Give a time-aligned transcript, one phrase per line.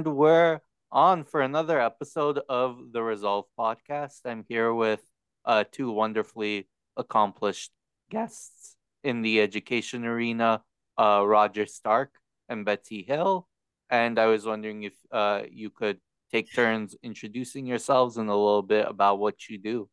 [0.00, 4.20] And we're on for another episode of the Resolve podcast.
[4.24, 5.02] I'm here with
[5.44, 7.70] uh, two wonderfully accomplished
[8.10, 10.62] guests in the education arena,
[10.96, 12.12] uh, Roger Stark
[12.48, 13.46] and Betsy Hill.
[13.90, 15.98] And I was wondering if uh, you could
[16.32, 19.90] take turns introducing yourselves and a little bit about what you do.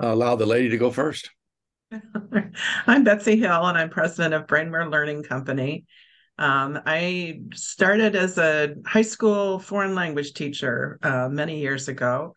[0.00, 1.28] allow the lady to go first.
[2.86, 5.84] I'm Betsy Hill, and I'm president of Brainware Learning Company.
[6.38, 12.34] Um, I started as a high school foreign language teacher uh, many years ago,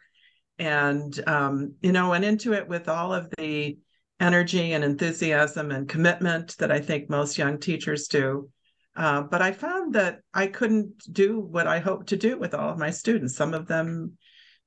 [0.58, 3.78] and um, you know went into it with all of the
[4.20, 8.50] energy and enthusiasm and commitment that I think most young teachers do.
[8.96, 12.70] Uh, but I found that I couldn't do what I hoped to do with all
[12.70, 13.36] of my students.
[13.36, 14.18] Some of them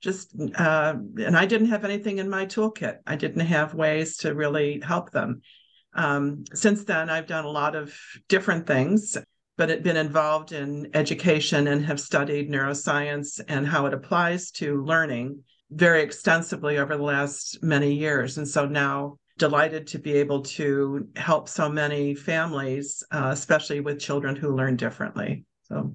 [0.01, 2.99] just uh, and I didn't have anything in my toolkit.
[3.07, 5.41] I didn't have ways to really help them.
[5.95, 7.97] Um, since then, I've done a lot of
[8.29, 9.17] different things,
[9.57, 14.83] but it been involved in education and have studied neuroscience and how it applies to
[14.85, 18.39] learning very extensively over the last many years.
[18.39, 23.99] And so now delighted to be able to help so many families, uh, especially with
[23.99, 25.45] children who learn differently.
[25.65, 25.95] So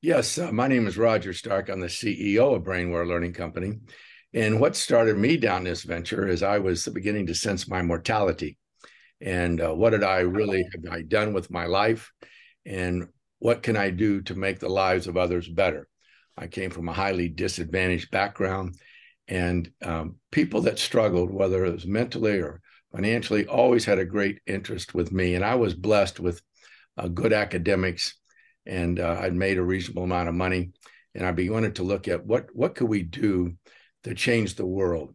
[0.00, 1.68] Yes, uh, my name is Roger Stark.
[1.68, 3.80] I'm the CEO of Brainware Learning Company.
[4.34, 8.58] And what started me down this venture is I was beginning to sense my mortality.
[9.20, 12.12] And uh, what did I really have I done with my life?
[12.66, 13.08] And
[13.38, 15.88] what can I do to make the lives of others better?
[16.36, 18.76] I came from a highly disadvantaged background,
[19.26, 22.60] and um, people that struggled, whether it was mentally or
[22.92, 25.34] financially, always had a great interest with me.
[25.34, 26.40] And I was blessed with
[26.96, 28.14] uh, good academics
[28.68, 30.70] and uh, I'd made a reasonable amount of money,
[31.14, 33.54] and I began to look at what what could we do
[34.08, 35.14] to change the world.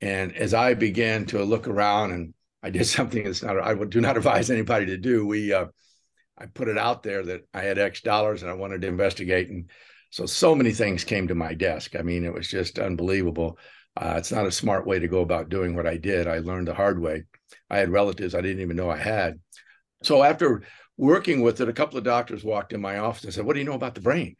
[0.00, 4.00] And as I began to look around, and I did something that's not I do
[4.00, 5.26] not advise anybody to do.
[5.26, 5.66] We uh,
[6.36, 9.50] I put it out there that I had X dollars and I wanted to investigate,
[9.50, 9.70] and
[10.10, 11.96] so so many things came to my desk.
[11.96, 13.58] I mean, it was just unbelievable.
[13.96, 16.28] Uh, it's not a smart way to go about doing what I did.
[16.28, 17.24] I learned the hard way.
[17.68, 19.40] I had relatives I didn't even know I had.
[20.04, 20.62] So after
[20.96, 23.58] working with it, a couple of doctors walked in my office and said, "What do
[23.58, 24.36] you know about the brain?"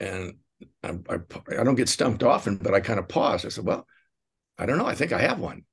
[0.00, 0.34] And
[0.82, 1.18] I, I,
[1.58, 3.46] I don't get stumped often, but I kind of paused.
[3.46, 3.86] I said, "Well,
[4.58, 4.86] I don't know.
[4.86, 5.64] I think I have one."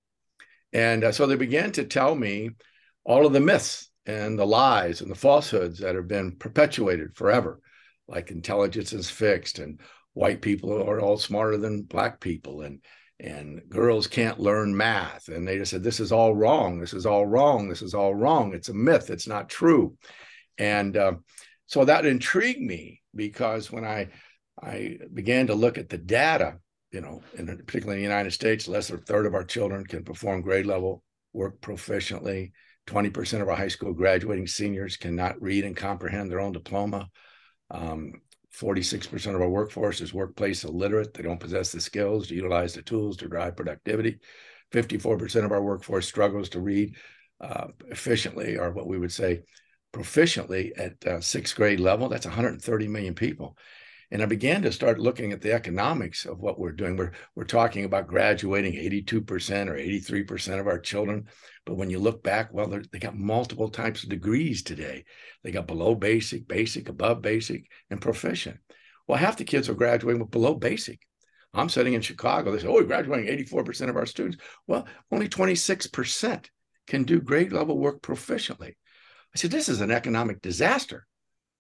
[0.72, 2.52] And uh, so they began to tell me
[3.04, 7.60] all of the myths and the lies and the falsehoods that have been perpetuated forever,
[8.08, 9.80] like intelligence is fixed and
[10.14, 12.80] white people are all smarter than black people and
[13.20, 17.06] and girls can't learn math and they just said this is all wrong this is
[17.06, 19.96] all wrong this is all wrong it's a myth it's not true
[20.58, 21.14] and uh,
[21.66, 24.08] so that intrigued me because when i
[24.62, 26.58] i began to look at the data
[26.92, 29.86] you know in particularly in the united states less than a third of our children
[29.86, 31.04] can perform grade level
[31.34, 32.52] work proficiently
[32.86, 37.08] 20% of our high school graduating seniors cannot read and comprehend their own diploma
[37.72, 38.12] um,
[38.56, 41.14] 46% of our workforce is workplace illiterate.
[41.14, 44.20] They don't possess the skills to utilize the tools to drive productivity.
[44.72, 46.96] 54% of our workforce struggles to read
[47.42, 49.42] uh, efficiently, or what we would say
[49.92, 52.10] proficiently at uh, sixth grade level.
[52.10, 53.58] That's 130 million people.
[54.14, 56.96] And I began to start looking at the economics of what we're doing.
[56.96, 61.26] We're, we're talking about graduating 82% or 83% of our children.
[61.66, 65.06] But when you look back, well, they got multiple types of degrees today.
[65.44, 68.60] They got below basic, basic, above basic, and proficient.
[69.08, 71.00] Well, half the kids are graduating with below basic.
[71.52, 72.52] I'm sitting in Chicago.
[72.52, 74.38] They say, oh, we're graduating 84% of our students.
[74.68, 76.46] Well, only 26%
[76.86, 78.76] can do grade level work proficiently.
[79.34, 81.08] I said, this is an economic disaster.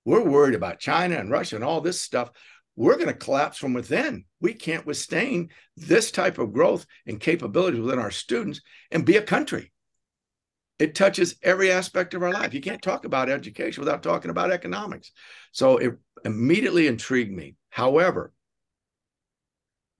[0.05, 2.31] We're worried about China and Russia and all this stuff.
[2.75, 4.25] We're going to collapse from within.
[4.41, 8.61] We can't withstand this type of growth and capabilities within our students
[8.91, 9.71] and be a country.
[10.79, 12.53] It touches every aspect of our life.
[12.53, 15.11] You can't talk about education without talking about economics.
[15.51, 15.93] So it
[16.25, 17.55] immediately intrigued me.
[17.69, 18.33] However,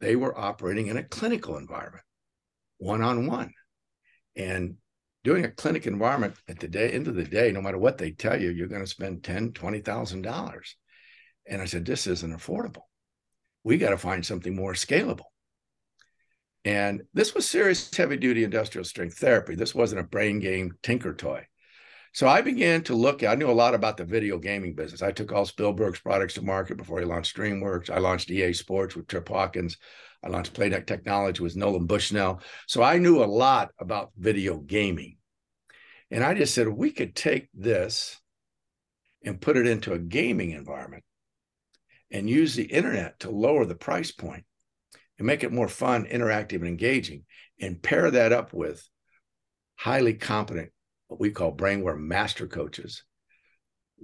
[0.01, 2.03] they were operating in a clinical environment,
[2.79, 3.53] one on one.
[4.35, 4.75] And
[5.23, 8.11] doing a clinic environment at the day end of the day, no matter what they
[8.11, 10.75] tell you, you're going to spend ten, twenty thousand dollars.
[11.47, 12.83] And I said, this isn't affordable.
[13.63, 15.25] We got to find something more scalable.
[16.65, 19.55] And this was serious heavy duty industrial strength therapy.
[19.55, 21.45] This wasn't a brain game tinker toy.
[22.13, 25.01] So I began to look I knew a lot about the video gaming business.
[25.01, 27.89] I took all Spielberg's products to market before he launched DreamWorks.
[27.89, 29.77] I launched EA Sports with Trip Hawkins.
[30.23, 32.41] I launched Playdeck Technology with Nolan Bushnell.
[32.67, 35.17] So I knew a lot about video gaming.
[36.11, 38.21] And I just said, we could take this
[39.25, 41.03] and put it into a gaming environment
[42.11, 44.45] and use the internet to lower the price point
[45.17, 47.23] and make it more fun, interactive, and engaging,
[47.59, 48.87] and pair that up with
[49.75, 50.72] highly competent
[51.13, 53.03] what we call brainware master coaches,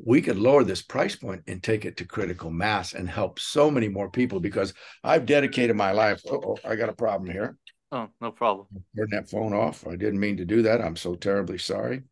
[0.06, 3.72] we could lower this price point and take it to critical mass and help so
[3.72, 6.22] many more people because I've dedicated my life.
[6.30, 7.58] Oh, I got a problem here.
[7.92, 8.68] Oh, no problem.
[8.96, 9.88] Turn that phone off.
[9.88, 10.82] I didn't mean to do that.
[10.82, 12.04] I'm so terribly sorry.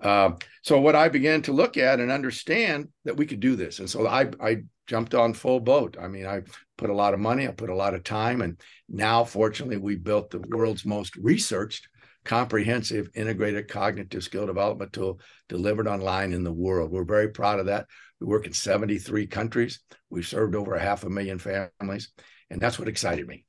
[0.00, 0.30] Uh,
[0.62, 3.90] so what I began to look at and understand that we could do this, and
[3.90, 5.96] so I I jumped on full boat.
[6.00, 6.42] I mean, I
[6.78, 9.96] put a lot of money, I put a lot of time, and now fortunately we
[9.96, 11.88] built the world's most researched
[12.24, 16.90] comprehensive integrated cognitive skill development tool delivered online in the world.
[16.90, 17.86] We're very proud of that.
[18.20, 19.80] We work in 73 countries.
[20.10, 22.12] We've served over a half a million families,
[22.50, 23.44] and that's what excited me.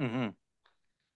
[0.00, 0.28] Mm-hmm.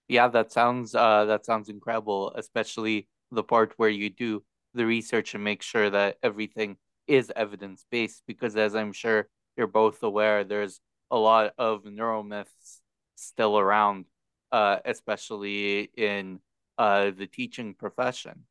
[0.08, 4.42] Yeah, that sounds uh, that sounds incredible, especially the part where you do
[4.74, 8.22] the research and make sure that everything is evidence based.
[8.26, 10.80] Because as I'm sure you're both aware, there's
[11.10, 12.80] a lot of neuromyths
[13.14, 14.06] still around,
[14.52, 16.40] uh, especially in
[16.78, 18.44] uh, the teaching profession.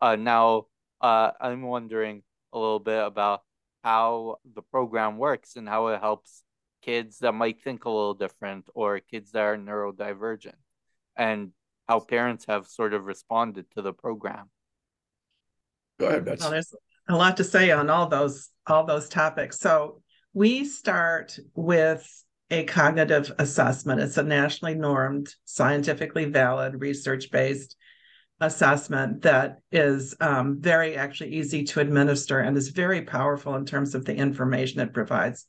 [0.00, 0.66] Uh, now,
[1.00, 2.22] uh, I'm wondering
[2.52, 3.42] a little bit about
[3.82, 6.42] how the program works and how it helps
[6.82, 10.54] kids that might think a little different or kids that are neurodivergent
[11.16, 11.52] and
[11.88, 14.48] how parents have sort of responded to the program.
[15.98, 16.42] Go ahead, Betsy.
[16.42, 16.74] Well, there's
[17.08, 19.58] a lot to say on all those all those topics.
[19.58, 20.00] So
[20.32, 22.08] we start with
[22.50, 24.00] a cognitive assessment.
[24.00, 27.76] It's a nationally normed, scientifically valid, research based
[28.40, 33.94] assessment that is um, very actually easy to administer and is very powerful in terms
[33.94, 35.46] of the information it provides.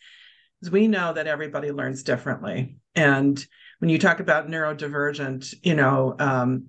[0.59, 2.75] Because we know that everybody learns differently.
[2.93, 3.43] And
[3.79, 6.67] when you talk about neurodivergent, you know, um,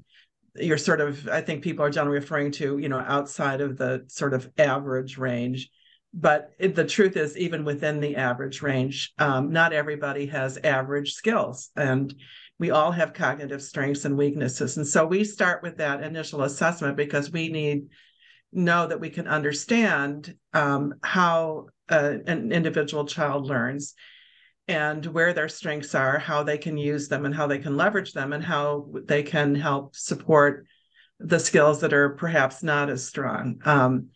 [0.55, 4.05] you're sort of, I think people are generally referring to, you know, outside of the
[4.09, 5.71] sort of average range
[6.15, 11.15] but it, the truth is even within the average range um, not everybody has average
[11.15, 12.15] skills and
[12.63, 14.77] we all have cognitive strengths and weaknesses.
[14.77, 17.89] And so we start with that initial assessment because we need
[18.53, 23.95] know that we can understand um, how uh, an individual child learns
[24.69, 28.13] and where their strengths are how they can use them and how they can leverage
[28.13, 30.65] them and how they can help support
[31.19, 33.61] the skills that are perhaps not as strong.
[33.65, 34.11] Um,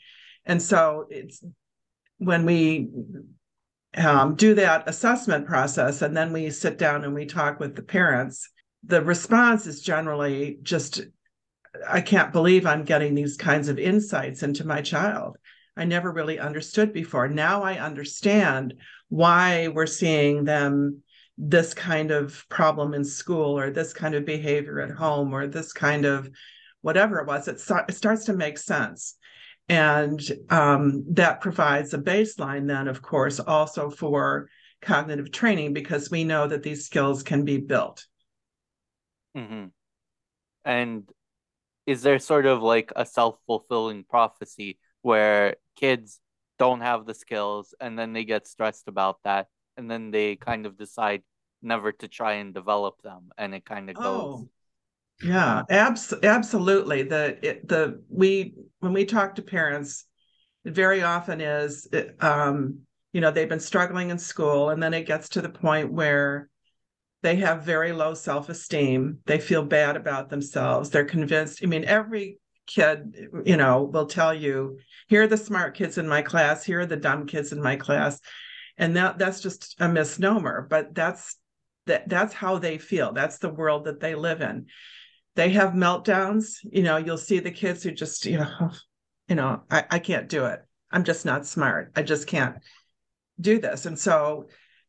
[0.45, 1.43] and so it's
[2.19, 2.89] when we
[3.97, 7.83] um, do that assessment process and then we sit down and we talk with the
[7.83, 8.51] parents,
[8.85, 11.01] the response is generally just,
[11.89, 15.37] I can't believe I'm getting these kinds of insights into my child.
[15.77, 17.29] I never really understood before.
[17.29, 18.75] Now I understand
[19.09, 21.03] why we're seeing them
[21.39, 25.73] this kind of problem in school or this kind of behavior at home or this
[25.73, 26.31] kind of
[26.81, 27.47] whatever it was.
[27.47, 29.17] It, it starts to make sense.
[29.69, 34.49] And um, that provides a baseline, then, of course, also for
[34.81, 38.07] cognitive training because we know that these skills can be built.
[39.37, 39.67] Mm-hmm.
[40.65, 41.09] And
[41.87, 46.21] is there sort of like a self fulfilling prophecy where kids
[46.59, 50.67] don't have the skills and then they get stressed about that and then they kind
[50.67, 51.23] of decide
[51.63, 54.49] never to try and develop them and it kind of goes oh,
[55.23, 57.03] yeah, abs- absolutely.
[57.03, 60.05] The it, the we when we talk to parents,
[60.65, 61.89] it very often is
[62.21, 62.81] um,
[63.13, 66.49] you know they've been struggling in school, and then it gets to the point where
[67.23, 69.21] they have very low self esteem.
[69.25, 70.91] They feel bad about themselves.
[70.91, 71.61] They're convinced.
[71.63, 76.07] I mean, every kid you know will tell you, here are the smart kids in
[76.07, 76.63] my class.
[76.63, 78.21] Here are the dumb kids in my class,
[78.77, 80.67] and that that's just a misnomer.
[80.69, 81.37] But that's
[81.87, 83.13] that that's how they feel.
[83.13, 84.67] That's the world that they live in
[85.37, 88.71] they have meltdowns you know you'll see the kids who just you know
[89.29, 90.61] you know I, I can't do it.
[90.91, 91.93] I'm just not smart.
[91.97, 92.57] I just can't
[93.41, 93.87] do this.
[93.87, 94.47] And so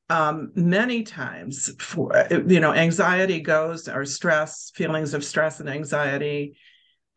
[0.10, 6.58] um, many times for you know anxiety goes or stress feelings of stress and anxiety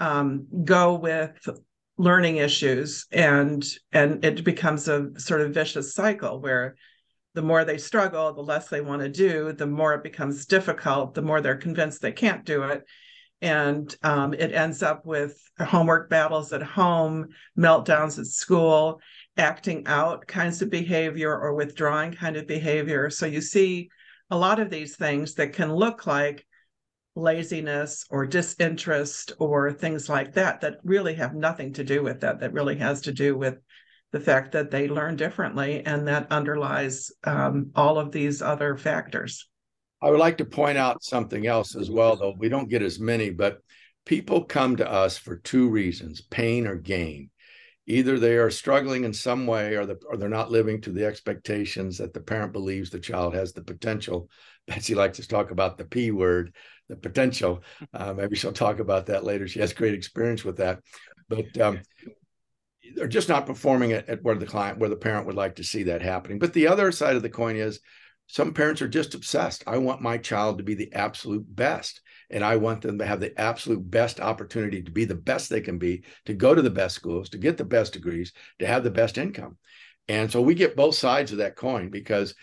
[0.00, 1.48] um, go with
[1.98, 6.74] learning issues and and it becomes a sort of vicious cycle where
[7.34, 11.14] the more they struggle the less they want to do the more it becomes difficult
[11.14, 12.82] the more they're convinced they can't do it
[13.42, 17.28] and um, it ends up with homework battles at home,
[17.58, 19.00] meltdowns at school,
[19.36, 23.10] acting out kinds of behavior or withdrawing kind of behavior.
[23.10, 23.90] So you see
[24.30, 26.46] a lot of these things that can look like
[27.16, 32.40] laziness or disinterest or things like that that really have nothing to do with that
[32.40, 33.58] that really has to do with
[34.12, 39.49] the fact that they learn differently and that underlies um, all of these other factors
[40.02, 42.98] i would like to point out something else as well though we don't get as
[42.98, 43.58] many but
[44.06, 47.30] people come to us for two reasons pain or gain
[47.86, 51.04] either they are struggling in some way or, the, or they're not living to the
[51.04, 54.28] expectations that the parent believes the child has the potential
[54.66, 56.54] betsy likes to talk about the p word
[56.90, 57.62] the potential.
[57.94, 59.48] Uh, maybe she'll talk about that later.
[59.48, 60.80] She has great experience with that,
[61.28, 61.80] but um,
[62.94, 65.64] they're just not performing at, at where the client, where the parent would like to
[65.64, 66.38] see that happening.
[66.38, 67.80] But the other side of the coin is
[68.30, 69.64] some parents are just obsessed.
[69.66, 72.00] I want my child to be the absolute best.
[72.30, 75.60] And I want them to have the absolute best opportunity to be the best they
[75.60, 78.84] can be, to go to the best schools, to get the best degrees, to have
[78.84, 79.58] the best income.
[80.06, 82.36] And so we get both sides of that coin because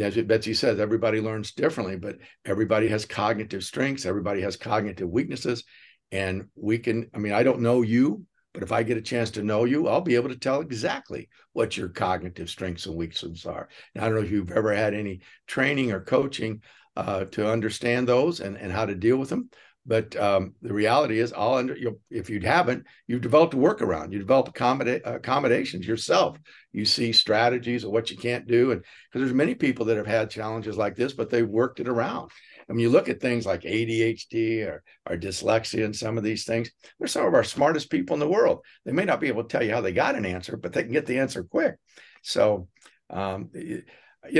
[0.00, 5.62] as Betsy says, everybody learns differently, but everybody has cognitive strengths, everybody has cognitive weaknesses.
[6.10, 9.30] And we can, I mean, I don't know you, but if I get a chance
[9.32, 13.46] to know you, I'll be able to tell exactly what your cognitive strengths and weaknesses
[13.46, 13.68] are.
[13.94, 16.62] Now, I don't know if you've ever had any training or coaching
[16.96, 19.50] uh, to understand those and, and how to deal with them.
[19.86, 24.12] But um, the reality is, all under you if you haven't, you've developed a workaround.
[24.12, 26.38] You develop accommodate, accommodations yourself.
[26.70, 30.06] You see strategies of what you can't do, and because there's many people that have
[30.06, 32.30] had challenges like this, but they've worked it around.
[32.70, 36.44] I mean, you look at things like ADHD or, or dyslexia and some of these
[36.44, 36.70] things.
[36.98, 38.60] They're some of our smartest people in the world.
[38.84, 40.84] They may not be able to tell you how they got an answer, but they
[40.84, 41.74] can get the answer quick.
[42.22, 42.68] So,
[43.10, 43.82] um, you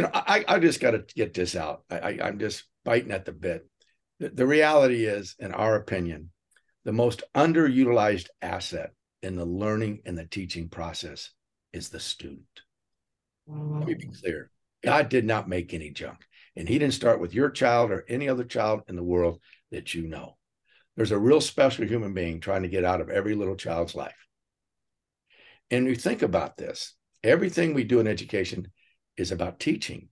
[0.02, 1.82] know, I, I just got to get this out.
[1.90, 3.66] I, I'm just biting at the bit
[4.20, 6.30] the reality is, in our opinion,
[6.84, 11.30] the most underutilized asset in the learning and the teaching process
[11.72, 12.44] is the student.
[13.46, 14.50] Let me be clear.
[14.84, 16.18] God did not make any junk,
[16.56, 19.40] and He didn't start with your child or any other child in the world
[19.70, 20.36] that you know.
[20.96, 24.26] There's a real special human being trying to get out of every little child's life.
[25.70, 28.70] And you think about this everything we do in education
[29.16, 30.08] is about teaching.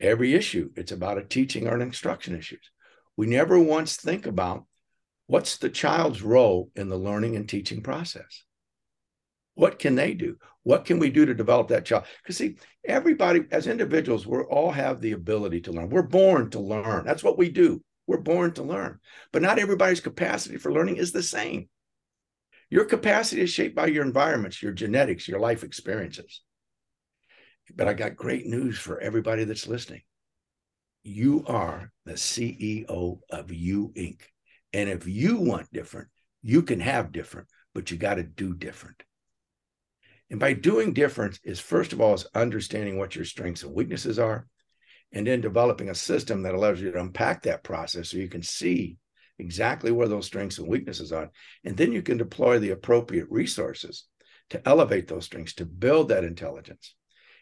[0.00, 2.70] Every issue, it's about a teaching or an instruction issues
[3.18, 4.64] we never once think about
[5.26, 8.44] what's the child's role in the learning and teaching process.
[9.58, 10.36] What can they do?
[10.62, 12.04] What can we do to develop that child?
[12.22, 15.88] Because see, everybody as individuals, we all have the ability to learn.
[15.88, 17.04] We're born to learn.
[17.04, 17.82] That's what we do.
[18.06, 19.00] We're born to learn.
[19.32, 21.68] But not everybody's capacity for learning is the same.
[22.70, 26.42] Your capacity is shaped by your environments, your genetics, your life experiences.
[27.74, 30.02] But I got great news for everybody that's listening
[31.08, 34.20] you are the CEO of You Inc.
[34.72, 36.08] And if you want different,
[36.42, 39.02] you can have different, but you got to do different.
[40.30, 44.18] And by doing difference is first of all is understanding what your strengths and weaknesses
[44.18, 44.46] are,
[45.12, 48.42] and then developing a system that allows you to unpack that process so you can
[48.42, 48.98] see
[49.38, 51.30] exactly where those strengths and weaknesses are.
[51.64, 54.04] And then you can deploy the appropriate resources
[54.50, 56.94] to elevate those strengths, to build that intelligence.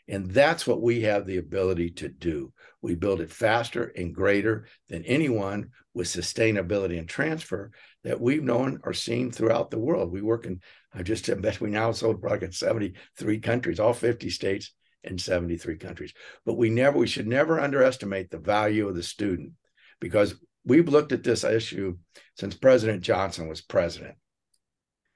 [0.09, 2.53] And that's what we have the ability to do.
[2.81, 7.73] We build it faster and greater than anyone with sustainability and transfer
[8.07, 10.13] that we've known or seen throughout the world.
[10.13, 10.61] We work in,
[10.95, 14.73] I just bet we now sold product in 73 countries, all 50 states
[15.03, 16.15] and 73 countries.
[16.45, 19.53] But we never, we should never underestimate the value of the student
[20.01, 21.99] because we've looked at this issue
[22.37, 24.15] since President Johnson was president.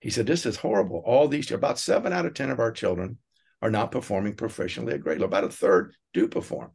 [0.01, 1.01] He said, This is horrible.
[1.07, 3.19] All these, about seven out of 10 of our children
[3.63, 5.27] are not performing proficiently at grade level.
[5.27, 6.73] About a third do perform.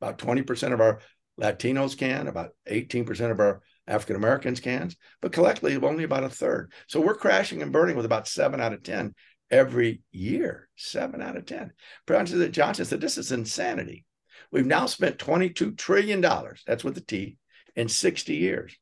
[0.00, 0.98] About 20% of our
[1.40, 6.72] Latinos can, about 18% of our African Americans can, but collectively only about a third.
[6.86, 9.14] So we're crashing and burning with about seven out of 10
[9.50, 10.68] every year.
[10.76, 11.72] Seven out of 10.
[12.06, 14.04] President Johnson said this is insanity.
[14.50, 17.38] We've now spent $22 trillion, that's with the T,
[17.74, 18.76] in 60 years.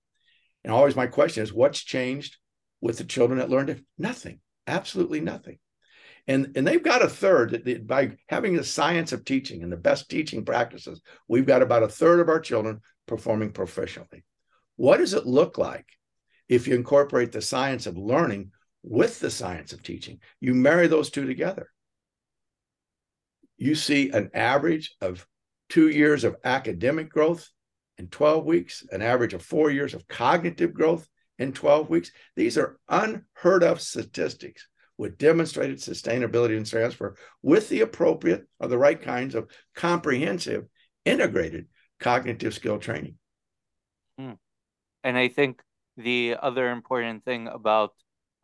[0.64, 2.36] And always my question is what's changed
[2.80, 3.84] with the children that learned it?
[3.98, 5.58] Nothing, absolutely nothing
[6.26, 9.76] and and they've got a third that by having the science of teaching and the
[9.76, 14.22] best teaching practices we've got about a third of our children performing proficiently
[14.80, 15.84] what does it look like
[16.48, 18.50] if you incorporate the science of learning
[18.82, 21.68] with the science of teaching you marry those two together
[23.58, 25.26] you see an average of
[25.68, 27.46] two years of academic growth
[27.98, 31.06] in 12 weeks an average of four years of cognitive growth
[31.38, 37.82] in 12 weeks these are unheard of statistics with demonstrated sustainability and transfer with the
[37.82, 40.66] appropriate or the right kinds of comprehensive,
[41.06, 41.66] integrated
[41.98, 43.16] cognitive skill training.
[44.18, 44.32] Hmm.
[45.02, 45.62] And I think
[45.96, 47.92] the other important thing about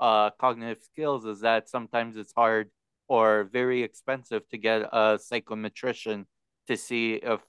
[0.01, 2.71] uh, cognitive skills is that sometimes it's hard
[3.09, 6.25] or very expensive to get a psychometrician
[6.67, 7.41] to see if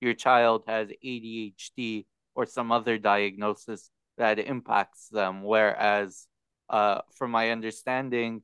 [0.00, 5.42] your child has ADHD or some other diagnosis that impacts them.
[5.42, 6.26] Whereas,
[6.68, 8.42] uh, from my understanding,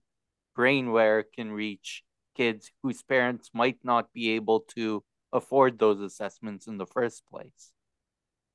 [0.57, 2.03] brainware can reach
[2.37, 7.72] kids whose parents might not be able to afford those assessments in the first place.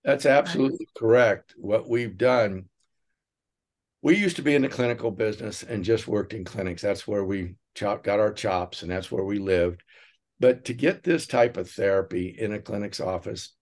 [0.04, 1.54] That's absolutely correct.
[1.58, 2.66] What we've done,
[4.02, 6.82] we used to be in the clinical business and just worked in clinics.
[6.82, 9.84] That's where we chop, got our chops and that's where we lived.
[10.40, 13.54] But to get this type of therapy in a clinic's office,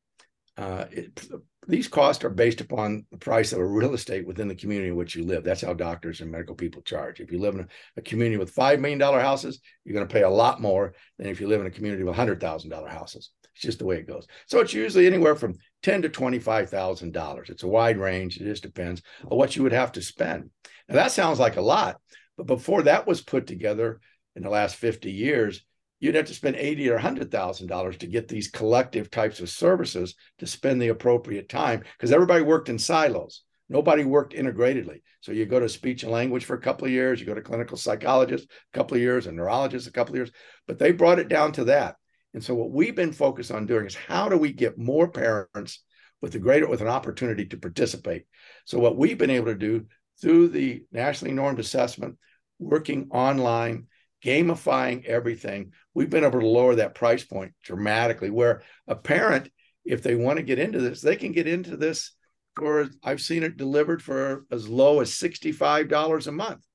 [0.57, 1.25] uh, it,
[1.67, 4.95] these costs are based upon the price of a real estate within the community in
[4.95, 5.43] which you live.
[5.43, 7.19] That's how doctors and medical people charge.
[7.19, 10.23] If you live in a, a community with $5 million houses, you're going to pay
[10.23, 13.31] a lot more than if you live in a community with $100,000 houses.
[13.55, 14.27] It's just the way it goes.
[14.47, 17.49] So it's usually anywhere from ten to twenty-five thousand dollars.
[17.49, 18.37] It's a wide range.
[18.37, 20.49] It just depends on what you would have to spend.
[20.89, 21.97] Now that sounds like a lot,
[22.37, 24.01] but before that was put together
[24.35, 25.63] in the last fifty years,
[26.01, 29.49] you'd have to spend eighty or hundred thousand dollars to get these collective types of
[29.49, 33.43] services to spend the appropriate time because everybody worked in silos.
[33.69, 35.01] Nobody worked integratedly.
[35.21, 37.41] So you go to speech and language for a couple of years, you go to
[37.41, 40.31] clinical psychologist a couple of years, a neurologist a couple of years,
[40.67, 41.95] but they brought it down to that.
[42.35, 45.81] And so what we've been focused on doing is how do we get more parents
[46.21, 48.25] with a greater with an opportunity to participate.
[48.65, 49.85] So what we've been able to do
[50.21, 52.17] through the nationally normed assessment,
[52.59, 53.87] working online,
[54.21, 58.29] gamifying everything, we've been able to lower that price point dramatically.
[58.29, 59.49] Where a parent,
[59.85, 62.11] if they want to get into this, they can get into this
[62.57, 66.65] for I've seen it delivered for as low as $65 a month.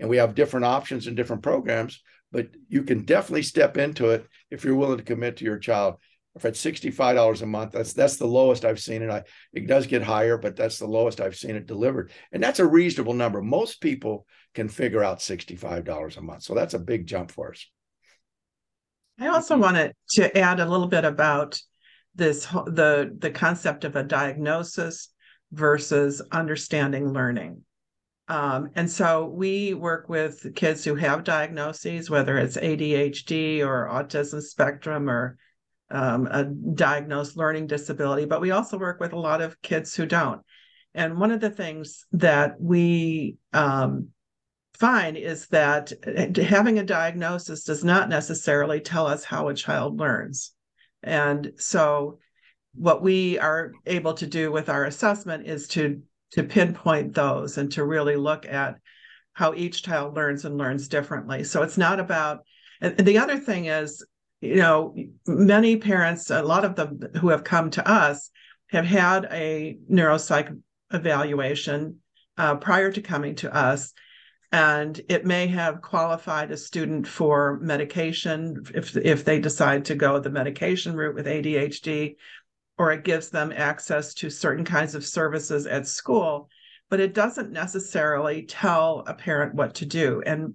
[0.00, 2.02] And we have different options and different programs,
[2.32, 5.96] but you can definitely step into it if you're willing to commit to your child.
[6.36, 9.10] If it's $65 a month, that's that's the lowest I've seen it.
[9.10, 12.10] I it does get higher, but that's the lowest I've seen it delivered.
[12.32, 13.40] And that's a reasonable number.
[13.40, 16.42] Most people can figure out $65 a month.
[16.42, 17.66] So that's a big jump for us.
[19.20, 21.60] I also wanted to add a little bit about
[22.16, 25.10] this the the concept of a diagnosis
[25.52, 27.62] versus understanding learning.
[28.26, 34.40] Um, and so we work with kids who have diagnoses, whether it's ADHD or autism
[34.40, 35.36] spectrum or
[35.90, 40.06] um, a diagnosed learning disability, but we also work with a lot of kids who
[40.06, 40.40] don't.
[40.94, 44.08] And one of the things that we um,
[44.78, 49.98] find is that uh, having a diagnosis does not necessarily tell us how a child
[49.98, 50.52] learns.
[51.02, 52.18] And so,
[52.74, 56.02] what we are able to do with our assessment is to
[56.34, 58.76] to pinpoint those and to really look at
[59.34, 61.44] how each child learns and learns differently.
[61.44, 62.44] So it's not about,
[62.80, 64.04] and the other thing is,
[64.40, 64.94] you know,
[65.26, 68.30] many parents, a lot of them who have come to us
[68.70, 70.60] have had a neuropsych
[70.92, 72.00] evaluation
[72.36, 73.92] uh, prior to coming to us.
[74.50, 80.20] And it may have qualified a student for medication if, if they decide to go
[80.20, 82.16] the medication route with ADHD
[82.78, 86.48] or it gives them access to certain kinds of services at school,
[86.90, 90.22] but it doesn't necessarily tell a parent what to do.
[90.24, 90.54] And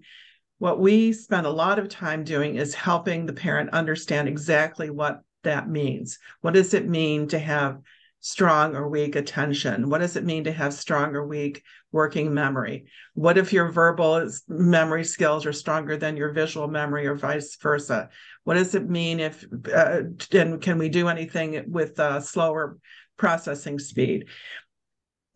[0.57, 5.21] what we spend a lot of time doing is helping the parent understand exactly what
[5.43, 6.19] that means.
[6.41, 7.79] What does it mean to have
[8.19, 9.89] strong or weak attention?
[9.89, 12.85] What does it mean to have strong or weak working memory?
[13.13, 18.09] What if your verbal memory skills are stronger than your visual memory or vice versa?
[18.43, 20.01] What does it mean if, uh,
[20.33, 22.77] and can we do anything with uh, slower
[23.17, 24.27] processing speed?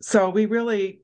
[0.02, 1.00] So we really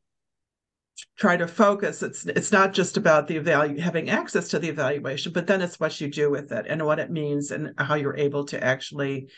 [1.16, 5.32] try to focus it's it's not just about the evalu- having access to the evaluation
[5.32, 8.16] but then it's what you do with it and what it means and how you're
[8.16, 9.28] able to actually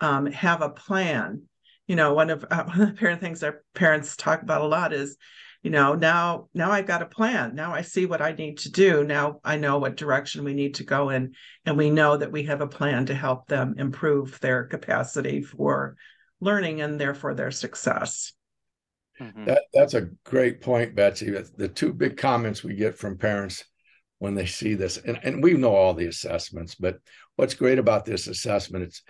[0.00, 1.42] um, have a plan
[1.92, 4.66] you know one of uh, one of the parent things our parents talk about a
[4.66, 5.18] lot is
[5.62, 7.54] you know now now i've got a plan.
[7.54, 9.04] Now i see what i need to do.
[9.04, 11.34] Now i know what direction we need to go in
[11.66, 15.96] and we know that we have a plan to help them improve their capacity for
[16.40, 18.32] learning and therefore their success.
[19.20, 19.44] Mm-hmm.
[19.44, 21.30] that, that's a great point betsy.
[21.30, 23.62] The two big comments we get from parents
[24.18, 26.96] when they see this and, and we know all the assessments but
[27.36, 29.02] what's great about this assessment it's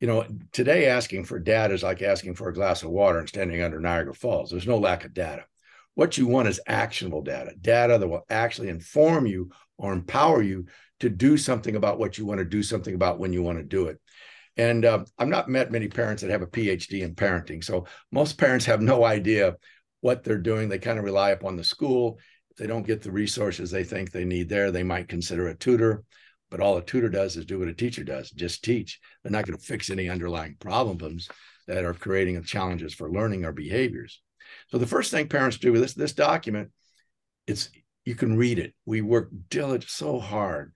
[0.00, 3.28] you know, today asking for data is like asking for a glass of water and
[3.28, 4.50] standing under Niagara Falls.
[4.50, 5.44] There's no lack of data.
[5.94, 10.66] What you want is actionable data, data that will actually inform you or empower you
[11.00, 13.64] to do something about what you want to do something about when you want to
[13.64, 13.98] do it.
[14.56, 17.62] And uh, I've not met many parents that have a PhD in parenting.
[17.62, 19.56] So most parents have no idea
[20.00, 20.68] what they're doing.
[20.68, 22.18] They kind of rely upon the school.
[22.50, 25.56] If they don't get the resources they think they need there, they might consider a
[25.56, 26.04] tutor.
[26.50, 29.00] But all a tutor does is do what a teacher does, just teach.
[29.22, 31.28] They're not going to fix any underlying problems
[31.66, 34.22] that are creating challenges for learning or behaviors.
[34.68, 36.70] So the first thing parents do with this, this document,
[37.46, 37.68] it's
[38.04, 38.72] you can read it.
[38.86, 40.72] We work diligent so hard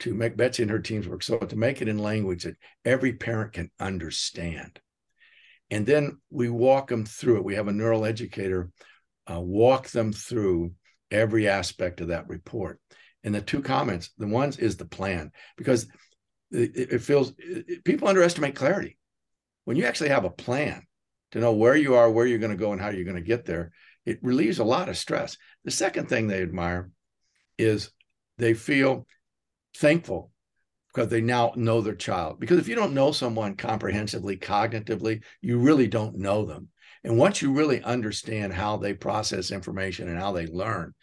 [0.00, 3.12] to make Betsy and her teams work so to make it in language that every
[3.12, 4.78] parent can understand.
[5.70, 7.44] And then we walk them through it.
[7.44, 8.70] We have a neural educator
[9.30, 10.72] uh, walk them through
[11.10, 12.80] every aspect of that report.
[13.24, 15.88] And the two comments, the ones is the plan, because
[16.50, 18.96] it, it feels it, people underestimate clarity.
[19.64, 20.82] When you actually have a plan
[21.32, 23.22] to know where you are, where you're going to go, and how you're going to
[23.22, 23.72] get there,
[24.06, 25.36] it relieves a lot of stress.
[25.64, 26.90] The second thing they admire
[27.58, 27.90] is
[28.38, 29.06] they feel
[29.76, 30.30] thankful
[30.94, 32.40] because they now know their child.
[32.40, 36.68] Because if you don't know someone comprehensively, cognitively, you really don't know them.
[37.04, 40.94] And once you really understand how they process information and how they learn,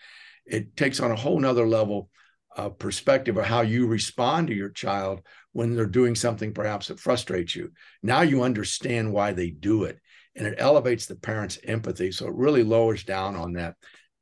[0.46, 2.10] it takes on a whole nother level
[2.56, 7.00] of perspective of how you respond to your child when they're doing something perhaps that
[7.00, 7.72] frustrates you.
[8.02, 10.00] Now you understand why they do it.
[10.36, 12.12] And it elevates the parent's empathy.
[12.12, 13.76] So it really lowers down on that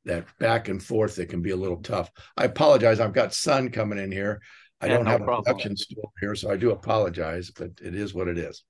[0.04, 2.10] that back and forth that can be a little tough.
[2.36, 3.00] I apologize.
[3.00, 4.42] I've got sun coming in here.
[4.80, 5.40] I yeah, don't no have problem.
[5.40, 8.62] a production stool here, so I do apologize, but it is what it is.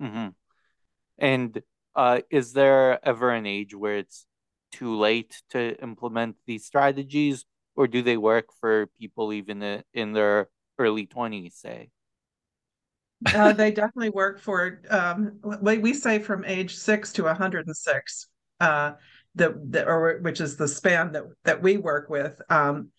[0.00, 0.28] Mm-hmm.
[1.18, 1.62] And
[1.94, 4.26] uh, is there ever an age where it's
[4.78, 7.44] too late to implement these strategies,
[7.76, 11.90] or do they work for people even in their early 20s, say?
[13.32, 18.28] uh, they definitely work for, um, we say from age six to 106,
[18.60, 18.92] uh,
[19.34, 22.40] the, the, or which is the span that, that we work with.
[22.50, 22.90] Um,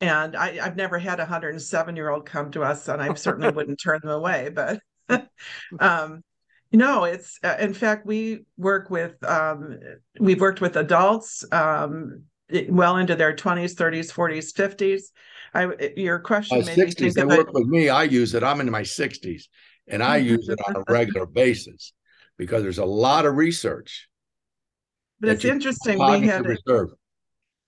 [0.00, 3.52] and I, I've never had a 107 year old come to us, and I certainly
[3.52, 4.50] wouldn't turn them away.
[4.50, 4.80] But
[5.80, 6.22] um,
[6.74, 9.78] no, it's uh, in fact we work with um,
[10.18, 12.24] we've worked with adults um,
[12.68, 15.02] well into their 20s, 30s, 40s, 50s.
[15.54, 17.88] I your question uh, made 60s, me think they work with me.
[17.88, 18.42] I use it.
[18.42, 19.44] I'm in my 60s,
[19.86, 21.92] and I use it on a regular basis
[22.36, 24.08] because there's a lot of research.
[25.20, 25.98] But it's interesting.
[25.98, 26.90] We had reserve.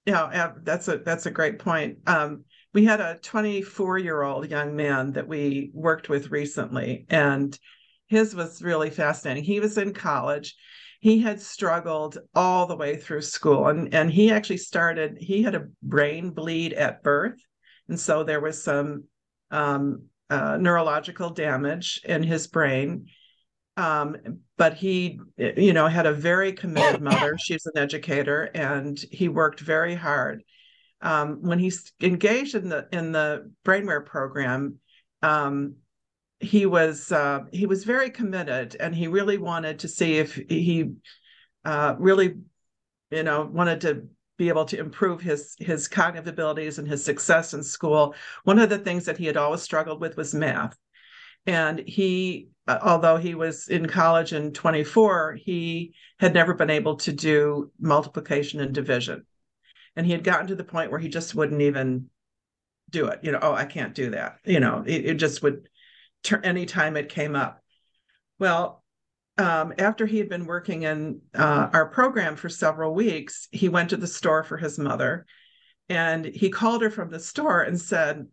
[0.04, 1.98] Yeah, that's a that's a great point.
[2.06, 7.56] Um, we had a 24 year old young man that we worked with recently, and
[8.06, 9.44] his was really fascinating.
[9.44, 10.54] He was in college.
[11.00, 15.54] He had struggled all the way through school and, and he actually started, he had
[15.54, 17.38] a brain bleed at birth.
[17.88, 19.04] And so there was some
[19.50, 23.06] um, uh, neurological damage in his brain.
[23.76, 24.16] Um,
[24.56, 27.36] but he, you know, had a very committed mother.
[27.38, 30.42] She was an educator and he worked very hard.
[31.02, 34.78] Um, when he engaged in the in the brainware program,
[35.22, 35.76] um,
[36.40, 40.92] he was uh, he was very committed, and he really wanted to see if he
[41.64, 42.36] uh, really,
[43.10, 47.54] you know, wanted to be able to improve his his cognitive abilities and his success
[47.54, 48.14] in school.
[48.44, 50.76] One of the things that he had always struggled with was math,
[51.46, 56.96] and he, uh, although he was in college in 24, he had never been able
[56.96, 59.24] to do multiplication and division,
[59.96, 62.10] and he had gotten to the point where he just wouldn't even
[62.90, 63.20] do it.
[63.22, 64.38] You know, oh, I can't do that.
[64.44, 65.68] You know, it, it just would
[66.32, 67.62] anytime it came up.
[68.38, 68.82] Well,
[69.38, 73.90] um, after he had been working in uh, our program for several weeks, he went
[73.90, 75.26] to the store for his mother
[75.88, 78.26] and he called her from the store and said,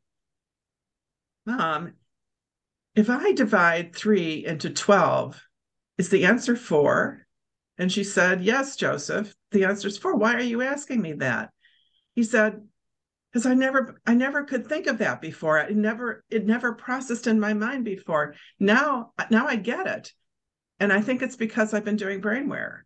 [1.45, 1.93] Mom,
[2.95, 5.41] if I divide three into 12,
[5.97, 7.25] is the answer four?
[7.77, 10.15] And she said, Yes, Joseph, the answer is four.
[10.15, 11.51] Why are you asking me that?
[12.15, 12.62] He said,
[13.34, 15.58] because I never I never could think of that before.
[15.58, 18.36] It never it never processed in my mind before.
[18.60, 20.13] Now now I get it.
[20.80, 22.82] And I think it's because I've been doing brainware.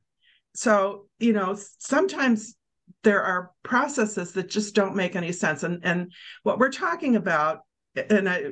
[0.55, 2.55] So, you know, sometimes
[3.03, 5.63] there are processes that just don't make any sense.
[5.63, 7.59] And and what we're talking about
[7.95, 8.51] and I,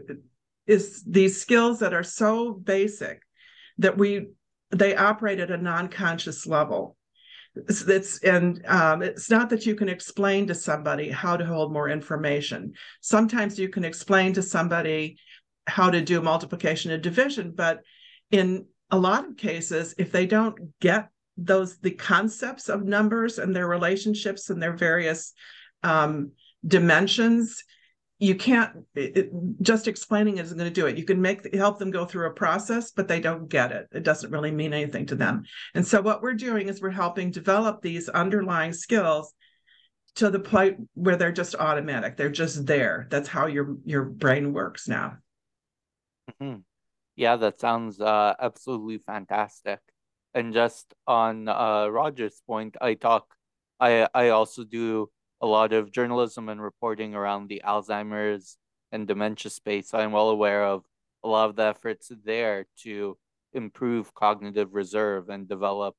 [0.68, 3.22] is these skills that are so basic
[3.78, 4.28] that we
[4.72, 6.95] they operate at a non-conscious level
[7.56, 11.72] it's, it's and um, it's not that you can explain to somebody how to hold
[11.72, 12.74] more information.
[13.02, 15.18] Sometimes you can explain to somebody
[15.68, 17.82] how to do multiplication and division but
[18.32, 23.56] in a lot of cases if they don't get those the concepts of numbers and
[23.56, 25.34] their relationships and their various
[25.84, 26.32] um,
[26.66, 27.64] dimensions
[28.18, 29.30] you can't it,
[29.62, 30.98] just explaining isn't going to do it.
[30.98, 33.88] You can make help them go through a process but they don't get it.
[33.92, 35.44] It doesn't really mean anything to them.
[35.74, 39.34] And so what we're doing is we're helping develop these underlying skills
[40.16, 42.16] to the point where they're just automatic.
[42.16, 43.08] They're just there.
[43.10, 45.18] That's how your your brain works now.
[46.42, 46.62] Mm-hmm.
[47.16, 49.80] yeah that sounds uh, absolutely fantastic.
[50.34, 53.34] And just on uh, roger's point i talk
[53.80, 55.10] i i also do
[55.42, 58.58] a lot of journalism and reporting around the Alzheimer's
[58.92, 59.94] and dementia space.
[59.94, 60.84] I'm well aware of
[61.24, 63.18] a lot of the efforts there to
[63.54, 65.96] improve cognitive reserve and develop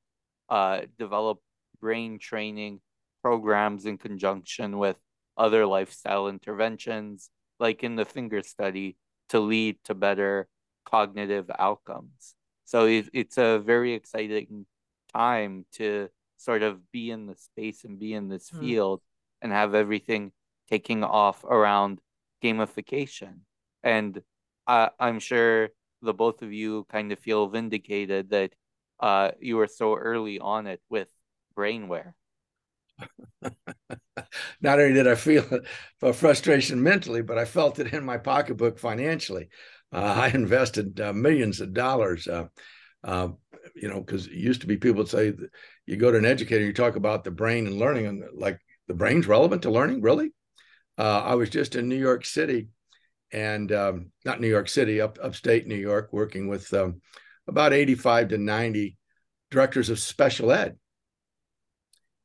[0.49, 1.39] uh, develop
[1.81, 2.79] brain training
[3.21, 4.95] programs in conjunction with
[5.37, 8.95] other lifestyle interventions, like in the finger study,
[9.29, 10.47] to lead to better
[10.85, 12.35] cognitive outcomes.
[12.63, 14.65] So it, it's a very exciting
[15.13, 18.59] time to sort of be in the space and be in this mm.
[18.59, 19.01] field
[19.47, 20.33] and have everything
[20.69, 21.99] taking off around
[22.43, 23.39] gamification.
[23.81, 24.21] And
[24.67, 25.69] I'm sure
[26.01, 28.51] the both of you kind of feel vindicated that
[28.99, 31.07] uh, you were so early on it with
[31.57, 32.13] brainware.
[34.61, 35.45] Not only did I feel
[36.13, 39.47] frustration mentally, but I felt it in my pocketbook financially.
[39.93, 42.27] Uh, I invested uh, millions of dollars.
[42.27, 42.47] Uh,
[43.03, 43.29] uh
[43.75, 45.33] you know, because it used to be people would say,
[45.85, 48.93] you go to an educator, you talk about the brain and learning, and like the
[48.93, 50.31] brain's relevant to learning, really?
[50.97, 52.69] Uh, I was just in New York City,
[53.31, 57.01] and um, not New York City, up upstate New York, working with um,
[57.47, 58.97] about 85 to 90
[59.51, 60.77] directors of special ed.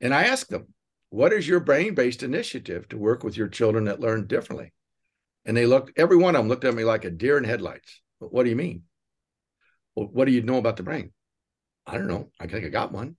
[0.00, 0.68] And I asked them,
[1.10, 4.72] what is your brain-based initiative to work with your children that learn differently?
[5.44, 8.00] And they looked, every one of them looked at me like a deer in headlights.
[8.18, 8.84] What do you mean?
[9.94, 11.12] Well, what do you know about the brain?
[11.86, 12.30] I don't know.
[12.40, 13.16] I think I got one.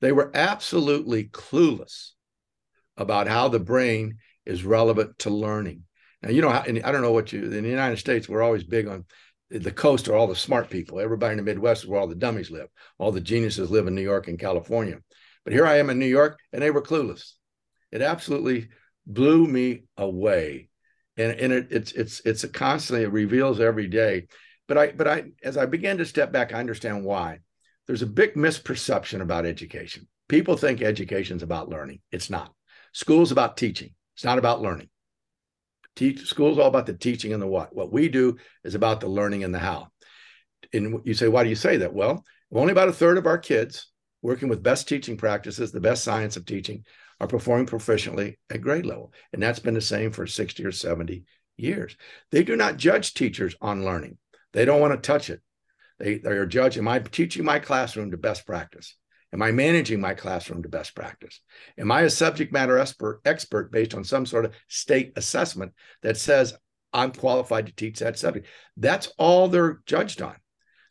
[0.00, 2.10] They were absolutely clueless
[2.96, 5.82] about how the brain is relevant to learning.
[6.22, 8.88] Now, you know, I don't know what you, in the United States, we're always big
[8.88, 9.04] on
[9.50, 11.00] the coast are all the smart people.
[11.00, 12.68] Everybody in the Midwest is where all the dummies live.
[12.98, 14.98] All the geniuses live in New York and California.
[15.44, 17.32] But here I am in New York, and they were clueless.
[17.92, 18.68] It absolutely
[19.06, 20.70] blew me away.
[21.16, 24.26] And, and it, it's it's it's a constantly it reveals every day.
[24.66, 27.38] But I but I as I began to step back, I understand why.
[27.86, 30.08] There's a big misperception about education.
[30.28, 32.00] People think education is about learning.
[32.10, 32.52] It's not.
[32.94, 33.90] School's about teaching.
[34.14, 34.88] It's not about learning.
[35.96, 37.74] Teach school's all about the teaching and the what.
[37.74, 39.88] What we do is about the learning and the how.
[40.72, 41.92] And you say, why do you say that?
[41.92, 43.90] Well, only about a third of our kids
[44.22, 46.84] working with best teaching practices, the best science of teaching,
[47.20, 49.12] are performing proficiently at grade level.
[49.32, 51.24] And that's been the same for 60 or 70
[51.56, 51.96] years.
[52.30, 54.18] They do not judge teachers on learning.
[54.52, 55.42] They don't want to touch it.
[55.98, 58.96] They, they are judging, am I teaching my classroom to best practice?
[59.34, 61.40] Am I managing my classroom to best practice?
[61.76, 66.16] Am I a subject matter expert, expert based on some sort of state assessment that
[66.16, 66.54] says
[66.92, 68.46] I'm qualified to teach that subject?
[68.76, 70.36] That's all they're judged on.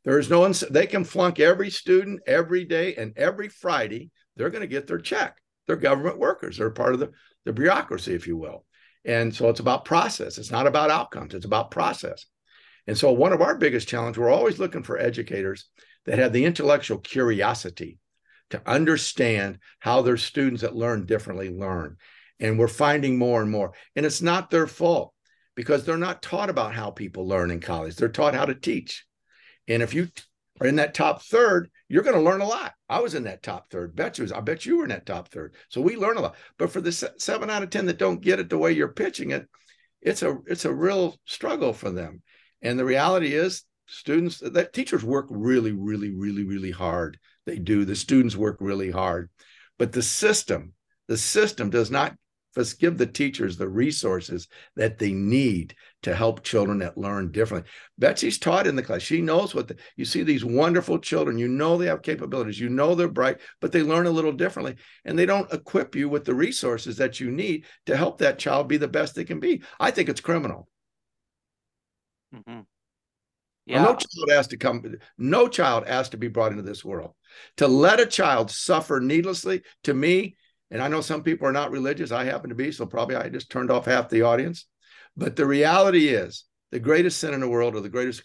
[0.03, 4.12] There is no they can flunk every student every day and every Friday.
[4.36, 5.38] They're going to get their check.
[5.65, 6.58] They're government workers.
[6.58, 7.12] They're part of the,
[7.45, 8.65] the bureaucracy, if you will.
[9.06, 10.38] And so it's about process.
[10.38, 12.25] It's not about outcomes, it's about process.
[12.88, 15.69] And so one of our biggest challenges, we're always looking for educators
[16.06, 17.99] that have the intellectual curiosity
[18.53, 21.97] to understand how their students that learn differently learn.
[22.39, 23.73] And we're finding more and more.
[23.95, 25.11] And it's not their fault
[25.55, 27.95] because they're not taught about how people learn in college.
[27.95, 29.05] They're taught how to teach.
[29.67, 30.09] And if you
[30.61, 32.73] are in that top third, you're going to learn a lot.
[32.87, 33.95] I was in that top third.
[33.95, 35.55] Bet you was, I bet you were in that top third.
[35.69, 36.35] So we learn a lot.
[36.59, 39.31] But for the seven out of 10 that don't get it the way you're pitching
[39.31, 39.47] it,
[39.99, 42.21] it's a it's a real struggle for them.
[42.61, 47.86] And the reality is students that teachers work really, really, really, really hard they do.
[47.86, 49.29] The students work really hard.
[49.77, 50.73] But the system,
[51.08, 52.15] the system does not
[52.79, 57.69] give the teachers the resources that they need to help children that learn differently.
[57.97, 59.01] Betsy's taught in the class.
[59.01, 61.39] She knows what the, you see these wonderful children.
[61.39, 62.60] You know they have capabilities.
[62.60, 64.75] You know they're bright, but they learn a little differently.
[65.03, 68.67] And they don't equip you with the resources that you need to help that child
[68.67, 69.63] be the best they can be.
[69.79, 70.67] I think it's criminal.
[72.36, 72.62] Mm-hmm.
[73.65, 73.84] Yeah.
[73.84, 74.84] no child has to come,
[75.17, 77.13] no child has to be brought into this world.
[77.58, 80.36] To let a child suffer needlessly, to me,
[80.69, 83.30] and I know some people are not religious, I happen to be, so probably I
[83.30, 84.65] just turned off half the audience.
[85.15, 88.23] But the reality is, the greatest sin in the world, or the greatest,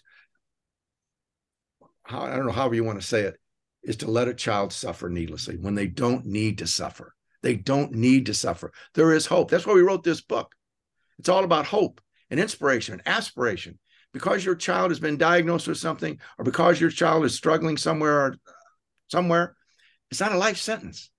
[2.03, 3.35] how, I don't know, however you want to say it,
[3.83, 7.13] is to let a child suffer needlessly when they don't need to suffer.
[7.41, 8.73] They don't need to suffer.
[8.93, 9.49] There is hope.
[9.49, 10.53] That's why we wrote this book.
[11.17, 13.79] It's all about hope and inspiration and aspiration
[14.13, 18.19] because your child has been diagnosed with something or because your child is struggling somewhere
[18.19, 18.35] or
[19.07, 19.55] somewhere,
[20.11, 21.09] it's not a life sentence.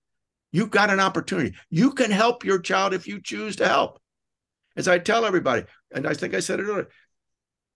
[0.52, 1.54] You've got an opportunity.
[1.70, 4.00] You can help your child if you choose to help.
[4.76, 6.88] As I tell everybody, and I think I said it earlier,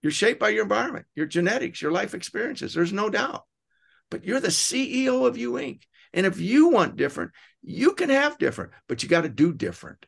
[0.03, 2.74] you're shaped by your environment, your genetics, your life experiences.
[2.74, 3.44] There's no doubt.
[4.11, 5.83] But you're the CEO of You Inc.
[6.12, 10.05] And if you want different, you can have different, but you got to do different.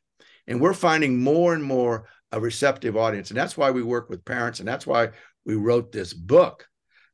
[0.47, 3.31] And we're finding more and more a receptive audience.
[3.31, 4.61] And that's why we work with parents.
[4.61, 5.11] And that's why
[5.45, 6.67] we wrote this book,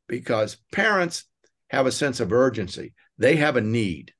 [0.08, 1.24] because parents
[1.70, 2.94] have a sense of urgency.
[3.18, 4.12] They have a need.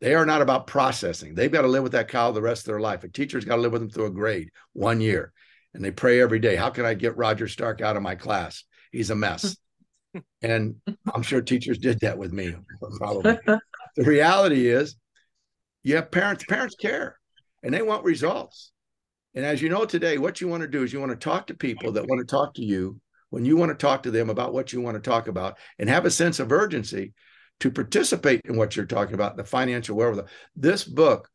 [0.00, 1.34] They are not about processing.
[1.34, 3.02] They've got to live with that cow the rest of their life.
[3.04, 5.32] A teacher's got to live with them through a grade one year.
[5.74, 8.64] And they pray every day, how can I get Roger Stark out of my class?
[8.92, 9.56] He's a mess.
[10.42, 10.76] and
[11.12, 12.54] I'm sure teachers did that with me,
[12.98, 13.38] probably.
[13.96, 14.96] the reality is,
[15.82, 17.18] you have parents, parents care
[17.62, 18.72] and they want results.
[19.38, 21.46] And as you know today, what you want to do is you want to talk
[21.46, 24.30] to people that want to talk to you when you want to talk to them
[24.30, 27.12] about what you want to talk about and have a sense of urgency
[27.60, 30.26] to participate in what you're talking about, the financial wherewithal.
[30.56, 31.30] This book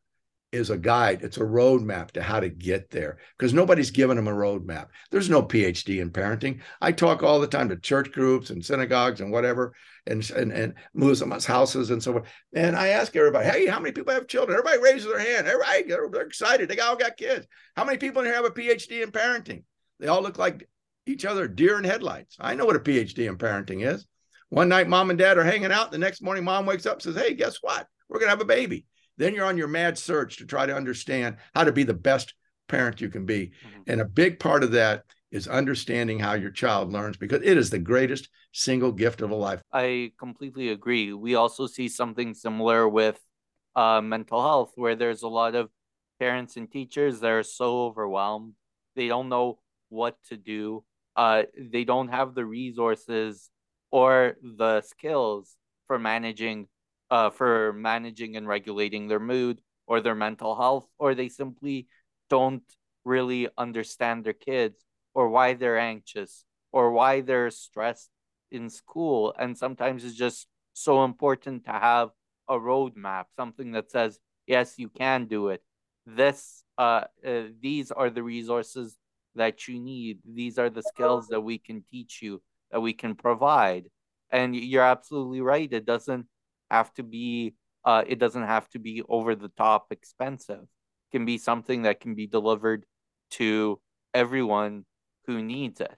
[0.52, 4.28] is a guide, it's a roadmap to how to get there because nobody's given them
[4.28, 4.88] a roadmap.
[5.10, 6.60] There's no PhD in parenting.
[6.82, 9.72] I talk all the time to church groups and synagogues and whatever,
[10.06, 12.22] and and, and Muslims' houses and so on.
[12.54, 14.58] And I ask everybody, hey, how many people have children?
[14.58, 15.46] Everybody raises their hand.
[15.46, 16.68] Everybody, they're excited.
[16.68, 17.46] They all got kids.
[17.76, 19.64] How many people in here have a PhD in parenting?
[20.00, 20.68] They all look like
[21.06, 22.36] each other, deer in headlights.
[22.40, 24.06] I know what a PhD in parenting is.
[24.48, 25.90] One night, mom and dad are hanging out.
[25.90, 27.86] The next morning, mom wakes up and says, hey, guess what?
[28.08, 28.86] We're going to have a baby.
[29.16, 32.34] Then you're on your mad search to try to understand how to be the best
[32.68, 33.52] parent you can be.
[33.66, 33.82] Mm-hmm.
[33.88, 37.68] And a big part of that is understanding how your child learns because it is
[37.68, 39.60] the greatest single gift of a life.
[39.72, 41.12] I completely agree.
[41.12, 43.20] We also see something similar with
[43.74, 45.70] uh, mental health, where there's a lot of
[46.20, 48.54] parents and teachers that are so overwhelmed.
[48.94, 50.84] They don't know what to do.
[51.16, 53.50] Uh, they don't have the resources
[53.90, 55.56] or the skills
[55.88, 56.68] for managing
[57.10, 61.88] uh, for managing and regulating their mood or their mental health, or they simply
[62.30, 62.62] don't
[63.04, 68.10] really understand their kids or why they're anxious or why they're stressed
[68.50, 69.34] in school.
[69.38, 72.10] And sometimes it's just so important to have
[72.48, 75.62] a roadmap, something that says, yes, you can do it.
[76.06, 78.96] This, uh, uh, these are the resources
[79.34, 80.18] that you need.
[80.28, 83.86] These are the skills that we can teach you, that we can provide.
[84.30, 85.72] And you're absolutely right.
[85.72, 86.26] It doesn't
[86.70, 90.62] have to be uh, it doesn't have to be over the top expensive.
[90.62, 92.86] It can be something that can be delivered
[93.32, 93.78] to
[94.14, 94.86] everyone
[95.26, 95.96] who needs it.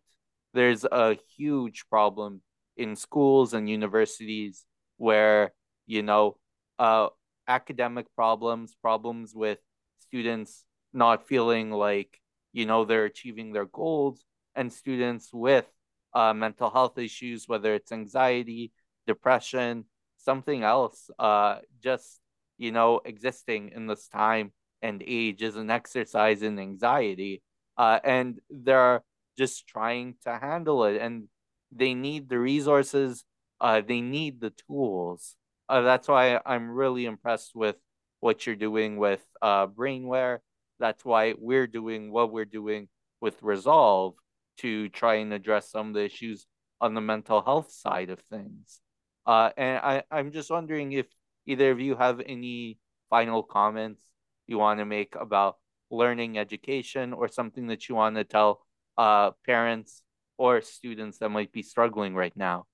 [0.54, 2.42] There's a huge problem
[2.76, 4.64] in schools and universities
[4.96, 5.52] where,
[5.86, 6.36] you know,
[6.78, 7.08] uh,
[7.48, 9.58] academic problems, problems with
[9.98, 12.20] students not feeling like,
[12.52, 15.66] you know, they're achieving their goals, and students with
[16.14, 18.72] uh, mental health issues, whether it's anxiety,
[19.06, 19.84] depression,
[20.18, 22.20] something else uh just
[22.58, 27.42] you know existing in this time and age is an exercise in anxiety
[27.76, 29.02] uh and they're
[29.36, 31.28] just trying to handle it and
[31.72, 33.24] they need the resources
[33.60, 35.36] uh they need the tools.
[35.68, 37.76] Uh, that's why i'm really impressed with
[38.20, 40.38] what you're doing with uh brainware.
[40.78, 42.88] That's why we're doing what we're doing
[43.20, 44.14] with resolve
[44.58, 46.46] to try and address some of the issues
[46.80, 48.80] on the mental health side of things.
[49.26, 51.06] Uh, and I, I'm just wondering if
[51.46, 52.78] either of you have any
[53.10, 54.02] final comments
[54.46, 55.56] you want to make about
[55.90, 58.65] learning education or something that you want to tell
[58.96, 60.02] uh, parents
[60.38, 62.64] or students that might be struggling right now.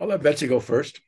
[0.00, 1.00] I'll let Betsy go first.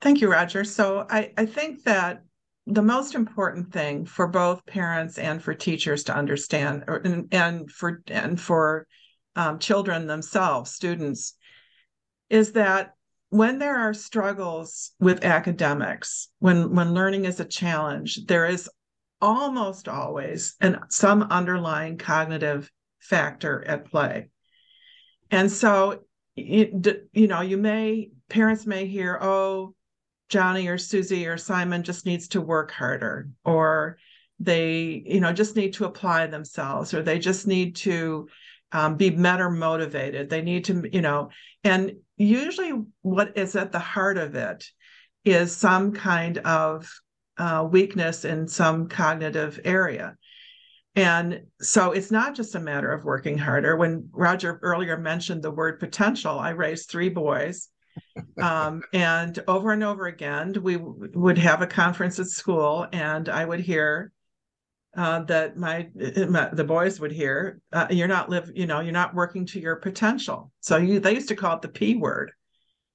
[0.00, 0.64] Thank you, Roger.
[0.64, 2.22] So I, I think that
[2.66, 7.70] the most important thing for both parents and for teachers to understand, or, and, and
[7.70, 8.86] for and for
[9.36, 11.34] um, children themselves, students,
[12.30, 12.94] is that
[13.28, 18.70] when there are struggles with academics, when when learning is a challenge, there is
[19.20, 24.30] almost always an some underlying cognitive factor at play.
[25.30, 26.00] And so
[26.36, 29.74] it, you know, you may parents may hear, "Oh,
[30.28, 33.98] Johnny or Susie or Simon just needs to work harder," or
[34.38, 38.28] they, you know, just need to apply themselves, or they just need to
[38.72, 40.30] um, be better motivated.
[40.30, 41.30] They need to, you know,
[41.64, 44.64] and usually what is at the heart of it
[45.24, 46.90] is some kind of
[47.40, 50.14] uh, weakness in some cognitive area.
[50.94, 53.76] And so it's not just a matter of working harder.
[53.76, 57.68] When Roger earlier mentioned the word potential, I raised three boys.
[58.42, 63.30] Um, and over and over again, we w- would have a conference at school, and
[63.30, 64.12] I would hear
[64.94, 65.88] uh, that my,
[66.28, 69.60] my, the boys would hear uh, you're not live you know you're not working to
[69.60, 72.32] your potential so you they used to call it the p word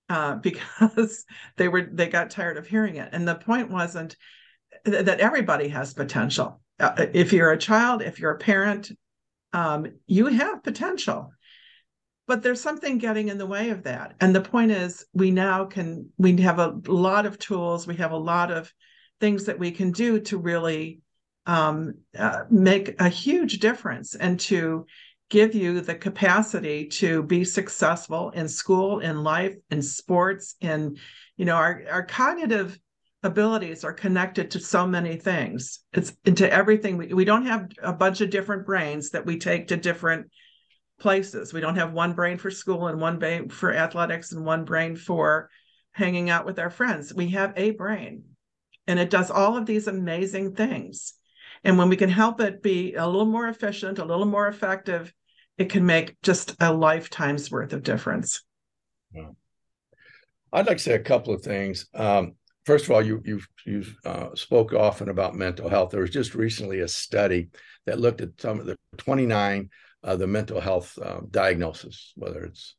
[0.09, 1.25] uh, because
[1.57, 3.09] they were they got tired of hearing it.
[3.11, 4.15] And the point wasn't
[4.85, 6.61] th- that everybody has potential.
[6.79, 8.91] Uh, if you're a child if you're a parent
[9.55, 11.31] um, you have potential.
[12.27, 14.15] But there's something getting in the way of that.
[14.19, 17.87] And the point is we now can we have a lot of tools.
[17.87, 18.73] We have a lot of
[19.21, 21.01] things that we can do to really
[21.45, 24.85] um, uh, make a huge difference and to
[25.29, 30.97] give you the capacity to be successful in school, in life, in sports, in
[31.37, 32.77] you know our our cognitive
[33.23, 35.79] abilities are connected to so many things.
[35.93, 36.97] It's into everything.
[36.97, 40.29] We, we don't have a bunch of different brains that we take to different
[40.99, 41.51] places.
[41.51, 44.95] We don't have one brain for school and one brain for athletics and one brain
[44.95, 45.49] for
[45.91, 47.13] hanging out with our friends.
[47.13, 48.23] We have a brain
[48.87, 51.13] and it does all of these amazing things.
[51.65, 55.11] And when we can help it be a little more efficient, a little more effective,
[55.57, 58.43] it can make just a lifetime's worth of difference.
[59.11, 59.35] Wow.
[60.53, 61.87] I'd like to say a couple of things.
[61.95, 62.35] Um,
[62.65, 65.89] first of all, you you you uh, spoke often about mental health.
[65.89, 67.49] There was just recently a study
[67.87, 69.69] that looked at some of the 29
[70.03, 72.75] of the mental health uh, diagnosis, whether it's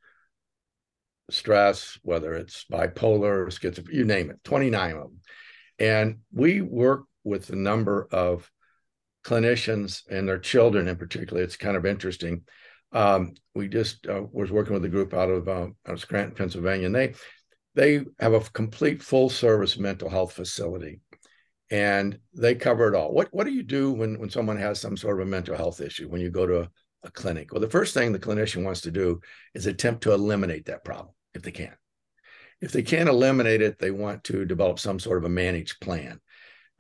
[1.29, 5.21] stress, whether it's bipolar, schizophrenia, you name it, 29 of them.
[5.81, 8.49] And we work with a number of
[9.27, 11.43] clinicians and their children in particular.
[11.43, 12.43] It's kind of interesting.
[12.93, 16.37] Um, we just uh, was working with a group out of, uh, out of Scranton,
[16.37, 17.15] Pennsylvania, and they
[17.75, 21.01] they have a complete full service mental health facility
[21.71, 23.13] and they cover it all.
[23.13, 25.81] What what do you do when when someone has some sort of a mental health
[25.81, 26.71] issue when you go to a,
[27.03, 27.53] a clinic?
[27.53, 29.21] Well, the first thing the clinician wants to do
[29.55, 31.75] is attempt to eliminate that problem if they can.
[32.61, 36.21] If they can't eliminate it, they want to develop some sort of a managed plan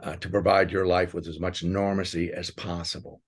[0.03, 3.21] uh, to provide your life with as much normacy as possible.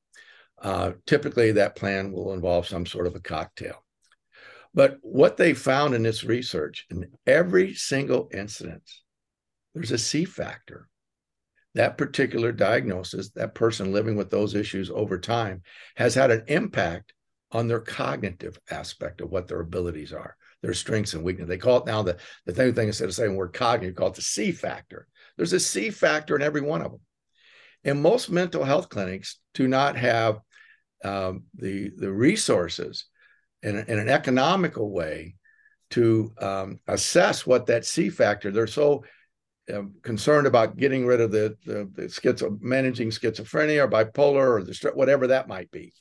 [0.60, 3.84] Uh, typically, that plan will involve some sort of a cocktail.
[4.74, 8.82] But what they found in this research, in every single incident,
[9.74, 10.88] there's a C factor.
[11.74, 15.62] That particular diagnosis, that person living with those issues over time,
[15.96, 17.12] has had an impact
[17.52, 21.48] on their cognitive aspect of what their abilities are, their strengths and weaknesses.
[21.48, 24.14] They call it now the, the thing, thing instead of saying word cognitive, call it
[24.14, 25.06] the C factor.
[25.38, 27.00] There's a C factor in every one of them.
[27.84, 30.40] And most mental health clinics do not have
[31.04, 33.06] um, the, the resources
[33.62, 35.36] in, in an economical way
[35.90, 38.50] to um, assess what that C factor.
[38.50, 39.04] They're so
[39.72, 44.62] um, concerned about getting rid of the, the, the schizo, managing schizophrenia or bipolar or
[44.64, 45.92] the whatever that might be,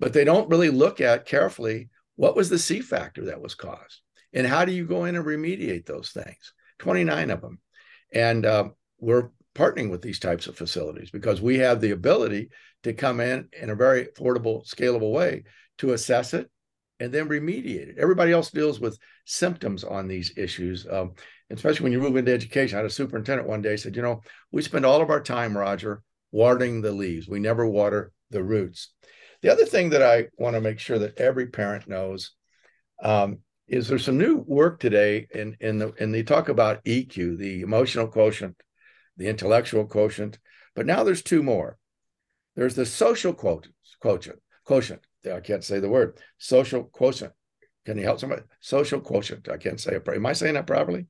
[0.00, 4.00] but they don't really look at carefully what was the C factor that was caused
[4.32, 6.52] and how do you go in and remediate those things.
[6.78, 7.60] Twenty nine of them,
[8.14, 12.50] and uh, we're partnering with these types of facilities because we have the ability
[12.84, 15.44] to come in in a very affordable, scalable way
[15.78, 16.50] to assess it
[17.00, 17.98] and then remediate it.
[17.98, 21.12] Everybody else deals with symptoms on these issues, um,
[21.50, 22.76] especially when you move into education.
[22.76, 25.56] I had a superintendent one day said, "You know, we spend all of our time,
[25.56, 27.28] Roger, watering the leaves.
[27.28, 28.92] We never water the roots."
[29.42, 32.32] The other thing that I want to make sure that every parent knows
[33.02, 37.38] um, is there's some new work today, in in the and they talk about EQ,
[37.38, 38.56] the emotional quotient,
[39.16, 40.38] the intellectual quotient,
[40.74, 41.78] but now there's two more.
[42.56, 45.00] There's the social quotient, quotient, quotient.
[45.32, 47.32] I can't say the word social quotient.
[47.86, 48.42] Can you help somebody?
[48.60, 49.48] Social quotient.
[49.48, 50.08] I can't say it.
[50.08, 51.06] Am I saying that properly?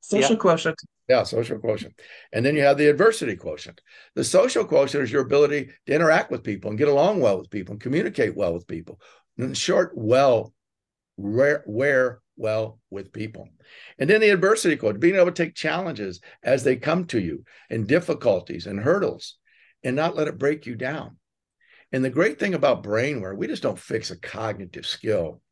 [0.00, 0.36] Social yeah.
[0.36, 0.80] quotient.
[1.08, 2.00] Yeah, social quotient.
[2.32, 3.80] And then you have the adversity quotient.
[4.14, 7.50] The social quotient is your ability to interact with people and get along well with
[7.50, 9.00] people and communicate well with people.
[9.36, 10.52] In short, well,
[11.16, 11.62] where
[12.36, 13.48] well with people.
[13.98, 17.44] And then the adversity quotient, being able to take challenges as they come to you
[17.70, 19.36] and difficulties and hurdles
[19.84, 21.16] and not let it break you down.
[21.92, 25.42] And the great thing about brainware, we just don't fix a cognitive skill.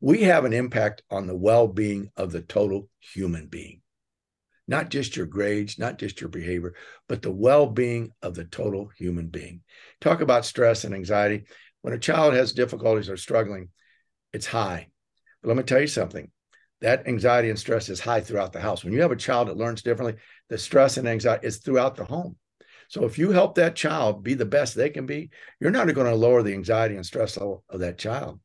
[0.00, 3.80] We have an impact on the well being of the total human being,
[4.68, 6.74] not just your grades, not just your behavior,
[7.08, 9.62] but the well being of the total human being.
[10.02, 11.44] Talk about stress and anxiety.
[11.80, 13.70] When a child has difficulties or struggling,
[14.34, 14.88] it's high.
[15.46, 16.30] Let me tell you something
[16.80, 18.82] that anxiety and stress is high throughout the house.
[18.82, 22.04] When you have a child that learns differently, the stress and anxiety is throughout the
[22.04, 22.36] home.
[22.88, 25.30] So if you help that child be the best they can be,
[25.60, 28.40] you're not going to lower the anxiety and stress level of that child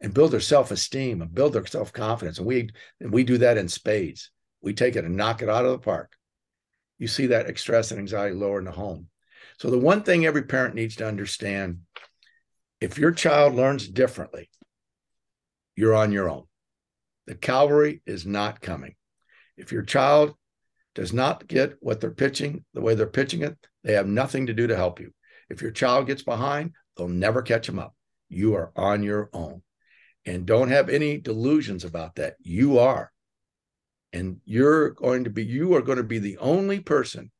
[0.00, 2.38] and build their self-esteem and build their self-confidence.
[2.38, 2.70] And we
[3.00, 4.30] and we do that in spades.
[4.62, 6.12] We take it and knock it out of the park.
[6.98, 9.08] You see that stress and anxiety lower in the home.
[9.58, 11.80] So the one thing every parent needs to understand,
[12.80, 14.48] if your child learns differently,
[15.76, 16.44] you're on your own.
[17.26, 18.94] The cavalry is not coming.
[19.56, 20.34] If your child
[20.94, 24.54] does not get what they're pitching the way they're pitching it, they have nothing to
[24.54, 25.12] do to help you.
[25.48, 27.94] If your child gets behind, they'll never catch them up.
[28.28, 29.62] You are on your own.
[30.26, 32.34] And don't have any delusions about that.
[32.40, 33.10] You are.
[34.12, 37.30] And you're going to be, you are going to be the only person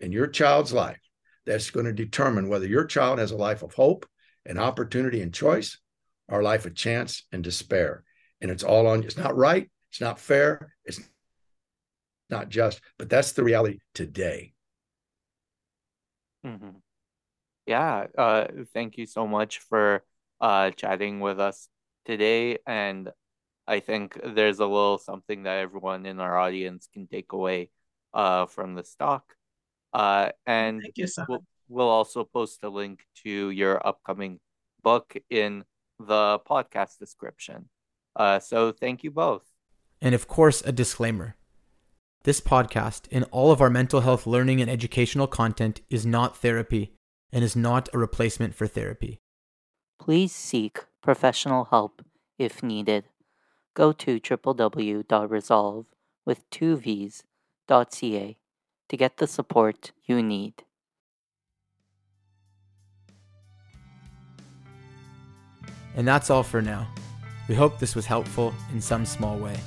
[0.00, 1.00] in your child's life
[1.44, 4.06] that's going to determine whether your child has a life of hope
[4.44, 5.78] and opportunity and choice
[6.28, 8.04] or a life of chance and despair.
[8.40, 9.06] And it's all on, you.
[9.06, 9.70] it's not right.
[9.90, 10.74] It's not fair.
[10.84, 11.00] It's
[12.28, 14.52] not just, but that's the reality today.
[16.44, 16.78] Mm-hmm.
[17.66, 20.04] Yeah, uh, thank you so much for
[20.40, 21.68] uh, chatting with us
[22.04, 22.58] today.
[22.66, 23.10] And
[23.66, 27.70] I think there's a little something that everyone in our audience can take away
[28.14, 29.34] uh, from the talk.
[29.92, 34.38] Uh, and thank you so we'll, we'll also post a link to your upcoming
[34.82, 35.64] book in
[35.98, 37.68] the podcast description.
[38.14, 39.44] Uh, so thank you both.
[40.00, 41.36] And of course, a disclaimer.
[42.24, 46.92] This podcast and all of our mental health learning and educational content is not therapy
[47.32, 49.20] and is not a replacement for therapy.
[49.98, 52.02] Please seek professional help
[52.38, 53.04] if needed.
[53.74, 55.86] Go to www.resolve
[56.24, 58.36] with two V's.ca
[58.88, 60.64] to get the support you need.
[65.96, 66.86] And that's all for now.
[67.48, 69.58] We hope this was helpful in some small way.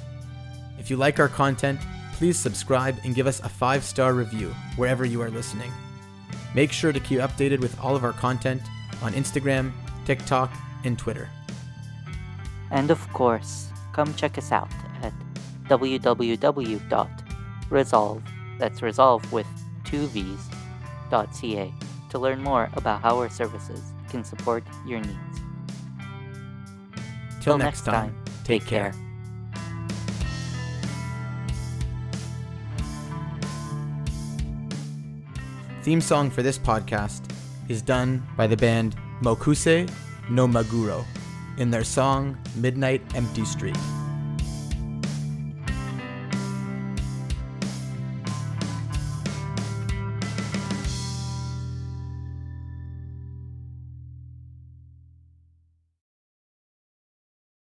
[0.77, 1.79] If you like our content,
[2.13, 5.71] please subscribe and give us a five star review wherever you are listening.
[6.53, 8.61] Make sure to keep updated with all of our content
[9.01, 9.71] on Instagram,
[10.05, 10.51] TikTok,
[10.83, 11.29] and Twitter.
[12.71, 14.69] And of course, come check us out
[15.01, 15.13] at
[15.67, 16.23] www.resolve,
[18.57, 19.47] that's resolve with
[19.85, 20.49] two V's,
[21.09, 21.73] .ca
[22.09, 25.28] to learn more about how our services can support your needs.
[27.41, 28.93] Till next time, take care.
[35.83, 37.21] Theme song for this podcast
[37.69, 39.89] is done by the band Mokuse
[40.29, 41.05] no Maguro
[41.57, 43.77] in their song Midnight Empty Street.